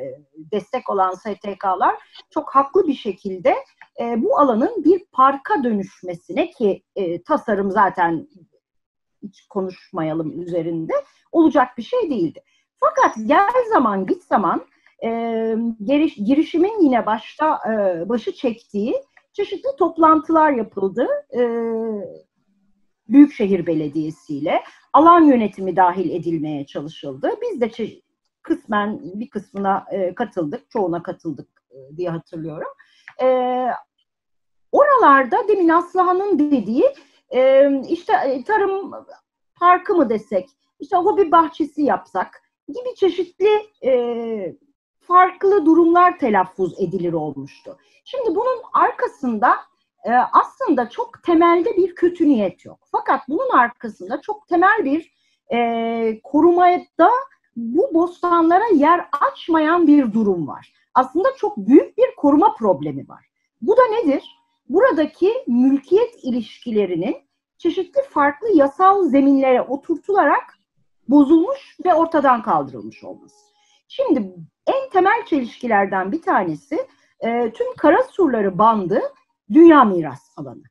[0.51, 1.95] destek olan STK'lar
[2.29, 3.55] çok haklı bir şekilde
[3.99, 8.27] e, bu alanın bir parka dönüşmesine ki e, tasarım zaten
[9.23, 10.93] hiç konuşmayalım üzerinde
[11.31, 12.43] olacak bir şey değildi.
[12.79, 14.65] Fakat gel zaman git zaman
[15.03, 15.09] e,
[15.85, 18.95] giriş, girişimin yine başta e, başı çektiği
[19.33, 21.07] çeşitli toplantılar yapıldı.
[21.37, 21.41] E,
[23.09, 27.29] Büyükşehir Belediyesi ile alan yönetimi dahil edilmeye çalışıldı.
[27.41, 27.71] Biz de
[28.41, 32.67] kısmen bir kısmına e, katıldık, çoğuna katıldık e, diye hatırlıyorum.
[33.21, 33.27] E,
[34.71, 36.85] oralarda demin Aslıhan'ın dediği
[37.29, 38.91] e, işte tarım
[39.55, 43.49] parkı mı desek, işte hobi bahçesi yapsak gibi çeşitli
[43.83, 44.55] e,
[45.07, 47.77] farklı durumlar telaffuz edilir olmuştu.
[48.05, 49.55] Şimdi bunun arkasında
[50.03, 52.79] e, aslında çok temelde bir kötü niyet yok.
[52.91, 55.15] Fakat bunun arkasında çok temel bir
[55.53, 57.11] e, korumada
[57.55, 60.73] bu bostanlara yer açmayan bir durum var.
[60.93, 63.25] Aslında çok büyük bir koruma problemi var.
[63.61, 64.23] Bu da nedir?
[64.69, 67.17] Buradaki mülkiyet ilişkilerinin
[67.57, 70.59] çeşitli farklı yasal zeminlere oturtularak
[71.07, 73.54] bozulmuş ve ortadan kaldırılmış olması.
[73.87, 74.33] Şimdi
[74.67, 76.87] en temel çelişkilerden bir tanesi
[77.19, 79.01] e, tüm kara surları bandı
[79.53, 80.63] dünya miras alanı.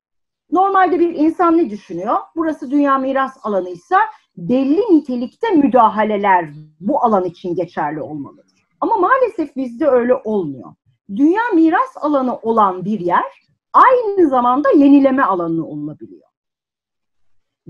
[0.50, 2.16] Normalde bir insan ne düşünüyor?
[2.36, 3.98] Burası dünya miras alanıysa
[4.36, 6.50] belli nitelikte müdahaleler
[6.80, 8.66] bu alan için geçerli olmalıdır.
[8.80, 10.74] Ama maalesef bizde öyle olmuyor.
[11.16, 16.28] Dünya miras alanı olan bir yer aynı zamanda yenileme alanı olabiliyor.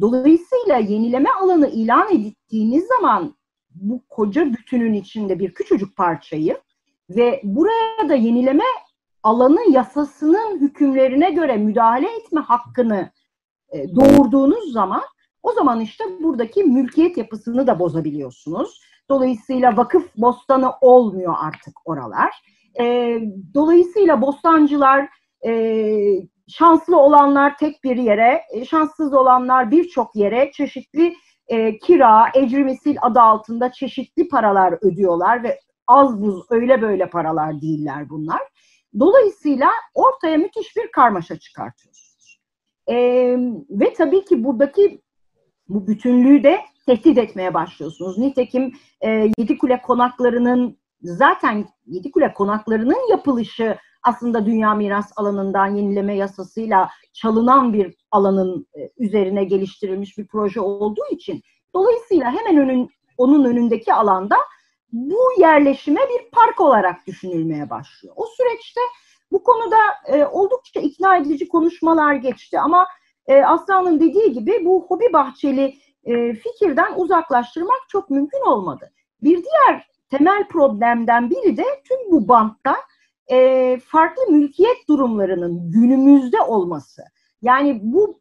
[0.01, 3.35] Dolayısıyla yenileme alanı ilan edildiğiniz zaman
[3.75, 6.59] bu koca bütünün içinde bir küçücük parçayı
[7.11, 8.65] ve buraya da yenileme
[9.23, 13.11] alanın yasasının hükümlerine göre müdahale etme hakkını
[13.73, 15.03] e, doğurduğunuz zaman
[15.43, 18.81] o zaman işte buradaki mülkiyet yapısını da bozabiliyorsunuz.
[19.11, 22.31] Dolayısıyla vakıf bostanı olmuyor artık oralar.
[22.81, 23.19] E,
[23.55, 25.09] dolayısıyla bostancılar
[25.47, 25.53] e,
[26.49, 31.15] şanslı olanlar tek bir yere, şanssız olanlar birçok yere çeşitli
[31.49, 38.09] e, kira, ecrimisil adı altında çeşitli paralar ödüyorlar ve az buz öyle böyle paralar değiller
[38.11, 38.41] bunlar.
[38.99, 42.41] Dolayısıyla ortaya müthiş bir karmaşa çıkartıyorsunuz.
[42.87, 42.97] E,
[43.71, 45.01] ve tabii ki buradaki
[45.69, 48.19] bu bütünlüğü de tehdit etmeye başlıyorsunuz.
[48.19, 57.73] Nitekim e, Yedikule konaklarının zaten Yedikule konaklarının yapılışı aslında dünya miras alanından yenileme yasasıyla çalınan
[57.73, 61.43] bir alanın e, üzerine geliştirilmiş bir proje olduğu için
[61.75, 64.37] dolayısıyla hemen önün, onun önündeki alanda
[64.93, 68.15] bu yerleşime bir park olarak düşünülmeye başlıyor.
[68.17, 68.81] O süreçte
[69.33, 72.87] bu konuda e, oldukça ikna edici konuşmalar geçti ama
[73.27, 78.93] e, Aslan'ın dediği gibi bu hobi bahçeli e, fikirden uzaklaştırmak çok mümkün olmadı.
[79.23, 82.77] Bir diğer temel problemden biri de tüm bu bantta
[83.31, 87.03] e, farklı mülkiyet durumlarının günümüzde olması.
[87.43, 88.21] Yani bu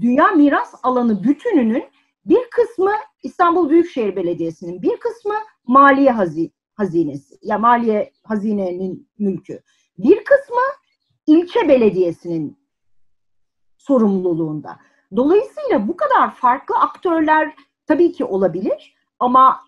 [0.00, 1.84] dünya miras alanı bütününün
[2.26, 5.34] bir kısmı İstanbul Büyükşehir Belediyesi'nin, bir kısmı
[5.66, 6.14] Maliye
[6.74, 9.62] Hazinesi, ya Maliye Hazine'nin mülkü.
[9.98, 10.62] Bir kısmı
[11.26, 12.58] ilçe belediyesinin
[13.78, 14.78] sorumluluğunda.
[15.16, 17.54] Dolayısıyla bu kadar farklı aktörler
[17.86, 19.60] tabii ki olabilir ama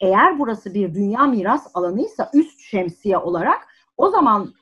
[0.00, 4.54] eğer burası bir dünya miras alanıysa üst şemsiye olarak o zaman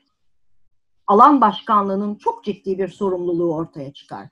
[1.06, 4.28] alan başkanlığının çok ciddi bir sorumluluğu ortaya çıkar.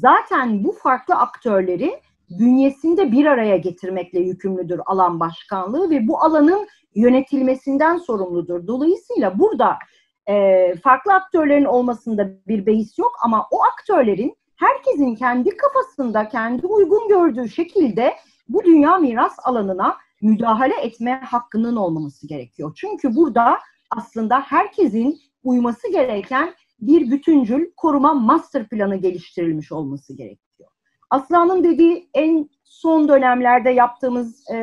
[0.00, 2.00] Zaten bu farklı aktörleri
[2.30, 8.66] bünyesinde bir araya getirmekle yükümlüdür alan başkanlığı ve bu alanın yönetilmesinden sorumludur.
[8.66, 9.78] Dolayısıyla burada
[10.26, 17.08] e, farklı aktörlerin olmasında bir beis yok ama o aktörlerin herkesin kendi kafasında, kendi uygun
[17.08, 18.14] gördüğü şekilde
[18.48, 22.72] bu dünya miras alanına müdahale etme hakkının olmaması gerekiyor.
[22.76, 23.58] Çünkü burada
[23.90, 30.70] aslında herkesin uyması gereken bir bütüncül koruma master planı geliştirilmiş olması gerekiyor.
[31.10, 34.56] Aslan'ın dediği en son dönemlerde yaptığımız e,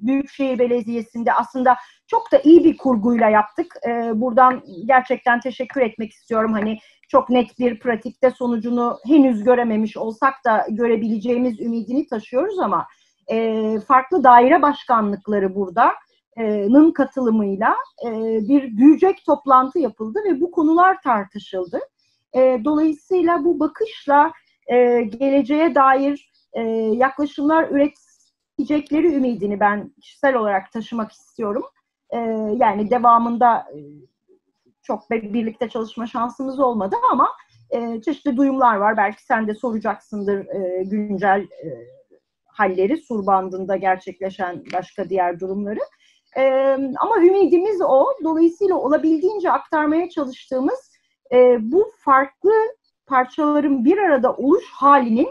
[0.00, 3.74] Büyükşehir Belediyesi'nde aslında çok da iyi bir kurguyla yaptık.
[3.88, 6.52] E, buradan gerçekten teşekkür etmek istiyorum.
[6.52, 12.86] Hani çok net bir pratikte sonucunu henüz görememiş olsak da görebileceğimiz ümidini taşıyoruz ama
[13.30, 15.92] e, farklı daire başkanlıkları burada
[16.38, 18.10] nın katılımıyla e,
[18.48, 21.80] bir büyüyecek toplantı yapıldı ve bu konular tartışıldı.
[22.34, 24.32] E, dolayısıyla bu bakışla
[24.66, 26.32] e, geleceğe dair
[26.92, 31.62] yaklaşımlar üretecekleri ümidini ben kişisel olarak taşımak istiyorum.
[32.56, 33.66] Yani devamında
[34.82, 37.28] çok birlikte çalışma şansımız olmadı ama
[38.04, 38.96] çeşitli duyumlar var.
[38.96, 40.46] Belki sen de soracaksındır
[40.84, 41.46] güncel
[42.52, 45.80] halleri, sur bandında gerçekleşen başka diğer durumları.
[46.36, 46.42] E,
[47.00, 48.06] ama ümidimiz o.
[48.24, 50.92] Dolayısıyla olabildiğince aktarmaya çalıştığımız
[51.32, 52.52] e, bu farklı
[53.06, 55.28] parçaların bir arada oluş halinin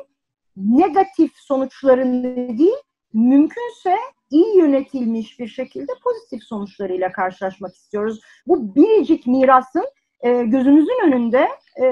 [0.55, 2.77] negatif sonuçlarını değil,
[3.13, 3.95] mümkünse
[4.29, 8.21] iyi yönetilmiş bir şekilde pozitif sonuçlarıyla karşılaşmak istiyoruz.
[8.47, 9.86] Bu biricik mirasın
[10.21, 11.49] e, gözümüzün önünde
[11.81, 11.86] e,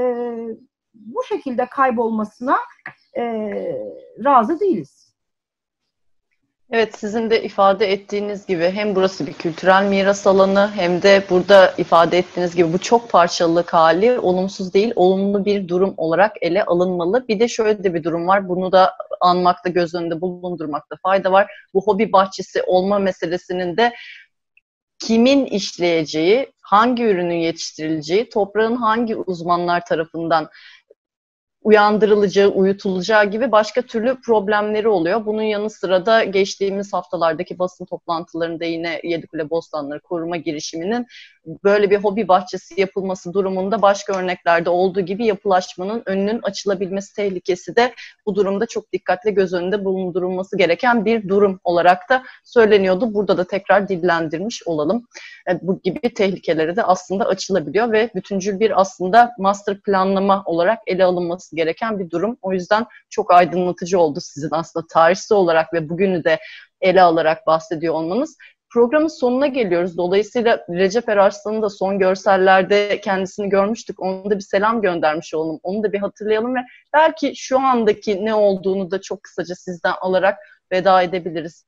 [0.94, 2.58] bu şekilde kaybolmasına
[3.18, 3.24] e,
[4.26, 5.09] razı değiliz.
[6.72, 11.74] Evet sizin de ifade ettiğiniz gibi hem burası bir kültürel miras alanı hem de burada
[11.78, 17.28] ifade ettiğiniz gibi bu çok parçalılık hali olumsuz değil, olumlu bir durum olarak ele alınmalı.
[17.28, 18.50] Bir de şöyle de bir durum var.
[18.50, 21.52] Bunu da anmakta, göz önünde bulundurmakta fayda var.
[21.74, 23.94] Bu hobi bahçesi olma meselesinin de
[25.00, 30.50] kimin işleyeceği, hangi ürünün yetiştirileceği, toprağın hangi uzmanlar tarafından
[31.64, 35.26] uyandırılacağı, uyutulacağı gibi başka türlü problemleri oluyor.
[35.26, 41.08] Bunun yanı sıra da geçtiğimiz haftalardaki basın toplantılarında yine Yedikule Bostanları koruma girişiminin
[41.64, 47.94] böyle bir hobi bahçesi yapılması durumunda başka örneklerde olduğu gibi yapılaşmanın önünün açılabilmesi tehlikesi de
[48.26, 53.14] bu durumda çok dikkatle göz önünde bulundurulması gereken bir durum olarak da söyleniyordu.
[53.14, 55.06] Burada da tekrar dillendirmiş olalım.
[55.48, 61.06] Yani bu gibi tehlikeleri de aslında açılabiliyor ve bütüncül bir aslında master planlama olarak ele
[61.06, 62.38] alınması gereken bir durum.
[62.42, 66.40] O yüzden çok aydınlatıcı oldu sizin aslında tarihsel olarak ve bugünü de
[66.82, 68.38] ele alarak bahsediyor olmanız.
[68.74, 69.98] Programın sonuna geliyoruz.
[69.98, 74.02] Dolayısıyla Recep Erarslan'ın da son görsellerde kendisini görmüştük.
[74.02, 75.60] Onu da bir selam göndermiş olalım.
[75.64, 76.60] Onu da bir hatırlayalım ve
[76.94, 80.40] belki şu andaki ne olduğunu da çok kısaca sizden alarak
[80.72, 81.66] veda edebiliriz.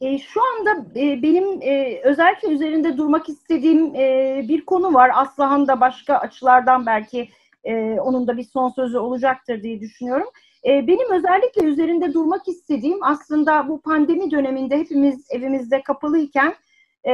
[0.00, 5.10] E, şu anda e, benim e, özellikle üzerinde durmak istediğim e, bir konu var.
[5.14, 7.28] Aslıhan da başka açılardan belki
[7.64, 10.28] e, onun da bir son sözü olacaktır diye düşünüyorum.
[10.66, 16.54] E, benim özellikle üzerinde durmak istediğim aslında bu pandemi döneminde hepimiz evimizde kapalıyken
[17.04, 17.12] e,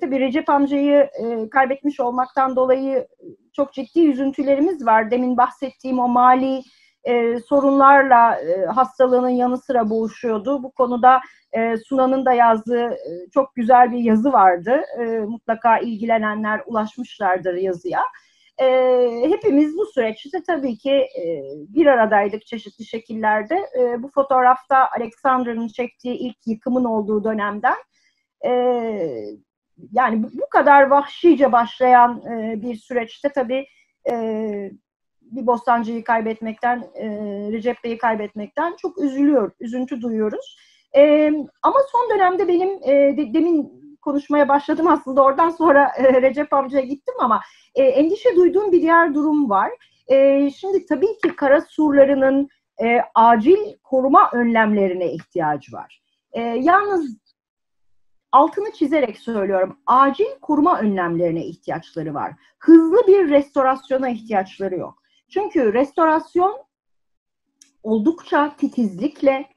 [0.00, 3.06] tabii Recep amcayı e, kaybetmiş olmaktan dolayı
[3.52, 5.10] çok ciddi üzüntülerimiz var.
[5.10, 6.62] Demin bahsettiğim o mali
[7.04, 10.62] e, sorunlarla e, hastalığının yanı sıra boğuşuyordu.
[10.62, 11.20] Bu konuda
[11.86, 12.96] Sunan'ın da yazdığı
[13.34, 14.82] çok güzel bir yazı vardı.
[15.28, 18.00] Mutlaka ilgilenenler ulaşmışlardır yazıya
[18.60, 18.66] e,
[19.30, 23.66] hepimiz bu süreçte tabii ki e, bir aradaydık çeşitli şekillerde.
[23.78, 27.76] E, bu fotoğrafta Alexander'ın çektiği ilk yıkımın olduğu dönemden
[28.46, 28.50] e,
[29.92, 33.66] yani bu, bu kadar vahşice başlayan e, bir süreçte tabii
[34.10, 34.70] e,
[35.22, 37.08] bir Bostancı'yı kaybetmekten, e,
[37.52, 40.56] Recep Bey'i kaybetmekten çok üzülüyor, üzüntü duyuyoruz.
[40.96, 46.52] E, ama son dönemde benim e, de, demin konuşmaya başladım aslında oradan sonra e, Recep
[46.52, 47.40] amcaya gittim ama
[47.74, 49.70] e, endişe duyduğum bir diğer durum var.
[50.08, 52.48] E, şimdi tabii ki kara surlarının
[52.82, 56.02] e, acil koruma önlemlerine ihtiyacı var.
[56.56, 57.16] Yalnız
[58.32, 59.76] altını çizerek söylüyorum.
[59.86, 62.32] Acil koruma önlemlerine ihtiyaçları var.
[62.58, 65.02] Hızlı bir restorasyona ihtiyaçları yok.
[65.28, 66.58] Çünkü restorasyon
[67.82, 69.48] oldukça titizlikle,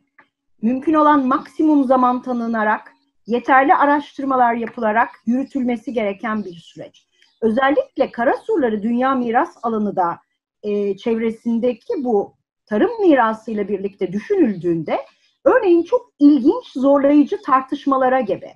[0.62, 2.93] mümkün olan maksimum zaman tanınarak,
[3.28, 7.08] yeterli araştırmalar yapılarak yürütülmesi gereken bir süreç
[7.42, 10.20] özellikle Karasurları Dünya Miras Alanı da
[10.64, 15.00] e, çevresindeki bu tarım mirasıyla birlikte düşünüldüğünde
[15.46, 18.54] Örneğin çok ilginç, zorlayıcı tartışmalara gebe.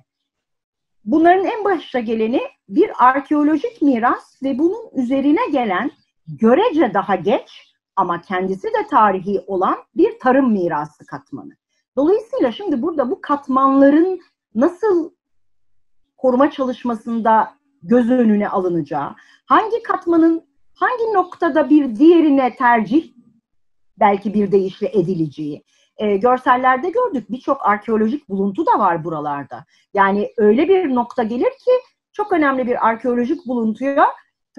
[1.04, 5.90] Bunların en başta geleni bir arkeolojik miras ve bunun üzerine gelen
[6.26, 11.52] görece daha geç ama kendisi de tarihi olan bir tarım mirası katmanı.
[11.96, 14.20] Dolayısıyla şimdi burada bu katmanların
[14.58, 15.10] nasıl
[16.16, 19.14] koruma çalışmasında göz önüne alınacağı,
[19.46, 20.44] hangi katmanın
[20.74, 23.12] hangi noktada bir diğerine tercih
[24.00, 25.64] belki bir deyişle edileceği.
[25.96, 29.64] E, görsellerde gördük birçok arkeolojik buluntu da var buralarda.
[29.94, 31.70] Yani öyle bir nokta gelir ki
[32.12, 34.06] çok önemli bir arkeolojik buluntuya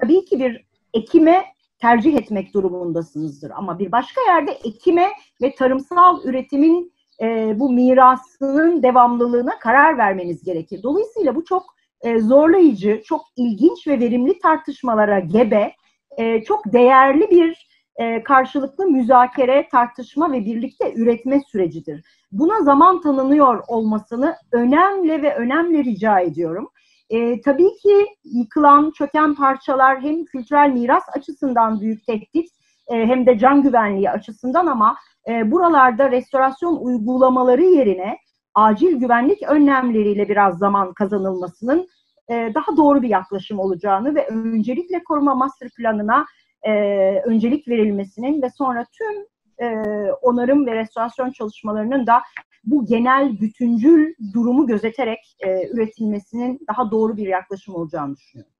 [0.00, 1.44] tabii ki bir ekime
[1.78, 3.50] tercih etmek durumundasınızdır.
[3.50, 5.08] Ama bir başka yerde ekime
[5.42, 10.82] ve tarımsal üretimin e, bu mirasının devamlılığına karar vermeniz gerekir.
[10.82, 11.62] Dolayısıyla bu çok
[12.02, 15.72] e, zorlayıcı, çok ilginç ve verimli tartışmalara gebe,
[16.18, 22.04] e, çok değerli bir e, karşılıklı müzakere, tartışma ve birlikte üretme sürecidir.
[22.32, 26.70] Buna zaman tanınıyor olmasını önemli ve önemli rica ediyorum.
[27.10, 32.50] E, tabii ki yıkılan, çöken parçalar hem kültürel miras açısından büyük tehdit
[32.94, 34.96] hem de can güvenliği açısından ama
[35.28, 38.18] e, buralarda restorasyon uygulamaları yerine
[38.54, 41.88] acil güvenlik önlemleriyle biraz zaman kazanılmasının
[42.30, 46.26] e, daha doğru bir yaklaşım olacağını ve öncelikle koruma master planına
[46.62, 46.72] e,
[47.20, 49.26] öncelik verilmesinin ve sonra tüm
[49.66, 49.76] e,
[50.12, 52.22] onarım ve restorasyon çalışmalarının da
[52.64, 58.52] bu genel bütüncül durumu gözeterek e, üretilmesinin daha doğru bir yaklaşım olacağını düşünüyorum.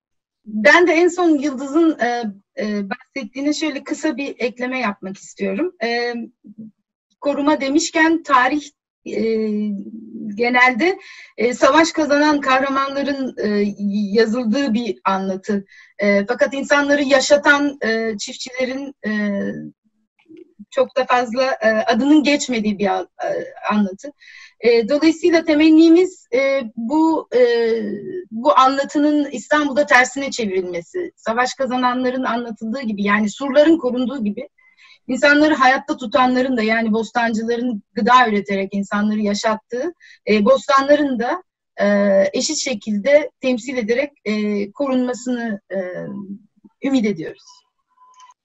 [0.45, 2.23] Ben de en son Yıldız'ın e,
[2.59, 5.75] e, bahsettiğine şöyle kısa bir ekleme yapmak istiyorum.
[5.83, 6.13] E,
[7.21, 8.63] koruma demişken tarih
[9.05, 9.21] e,
[10.35, 10.99] genelde
[11.37, 13.73] e, savaş kazanan kahramanların e,
[14.19, 15.65] yazıldığı bir anlatı.
[15.99, 19.11] E, fakat insanları yaşatan e, çiftçilerin e,
[20.69, 24.11] çok da fazla e, adının geçmediği bir e, anlatı.
[24.61, 27.41] E, dolayısıyla temennimiz e, bu e,
[28.31, 31.11] bu anlatının İstanbul'da tersine çevrilmesi.
[31.15, 34.49] Savaş kazananların anlatıldığı gibi yani surların korunduğu gibi
[35.07, 39.93] insanları hayatta tutanların da yani bostancıların gıda üreterek insanları yaşattığı
[40.29, 41.43] e, bostanların da
[41.81, 41.85] e,
[42.33, 45.77] eşit şekilde temsil ederek e, korunmasını e,
[46.87, 47.43] ümit ediyoruz.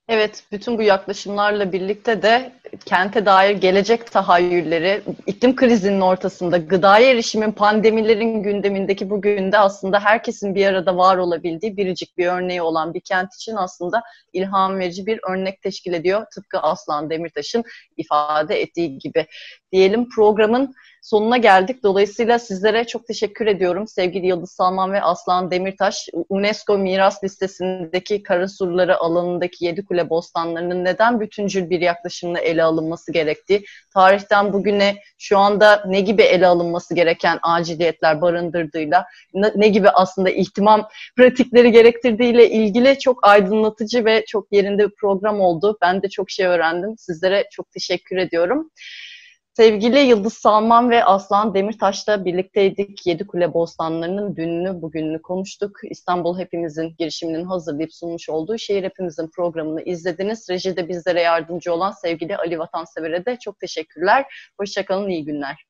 [0.09, 2.53] Evet, bütün bu yaklaşımlarla birlikte de
[2.85, 10.55] kente dair gelecek tahayyülleri, iklim krizinin ortasında, gıdaya erişimin, pandemilerin gündemindeki bugün de aslında herkesin
[10.55, 14.03] bir arada var olabildiği biricik bir örneği olan bir kent için aslında
[14.33, 16.27] ilham verici bir örnek teşkil ediyor.
[16.35, 17.65] Tıpkı Aslan Demirtaş'ın
[17.97, 19.27] ifade ettiği gibi.
[19.73, 20.75] Diyelim programın
[21.07, 21.83] sonuna geldik.
[21.83, 23.89] Dolayısıyla sizlere çok teşekkür ediyorum.
[23.89, 31.71] Sevgili Yıldız Salman ve Aslan Demirtaş, UNESCO miras listesindeki Karasurları alanındaki Yedikule bostanlarının neden bütüncül
[31.71, 38.21] bir yaklaşımla ele alınması gerektiği, tarihten bugüne şu anda ne gibi ele alınması gereken aciliyetler
[38.21, 39.07] barındırdığıyla,
[39.57, 45.79] ne gibi aslında ihtimam pratikleri gerektirdiğiyle ilgili çok aydınlatıcı ve çok yerinde bir program oldu.
[45.83, 46.95] Ben de çok şey öğrendim.
[46.99, 48.71] Sizlere çok teşekkür ediyorum.
[49.57, 53.07] Sevgili Yıldız Salman ve Aslan Demirtaş'la birlikteydik.
[53.07, 55.71] Yedi Kule Bostanları'nın dününü, bugününü konuştuk.
[55.91, 60.51] İstanbul Hepimizin girişiminin hazırlayıp sunmuş olduğu Şehir Hepimizin programını izlediniz.
[60.51, 64.27] Rejide bizlere yardımcı olan sevgili Ali Vatansever'e de çok teşekkürler.
[64.61, 65.65] Hoşçakalın, iyi günler.